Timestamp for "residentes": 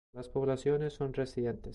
1.13-1.69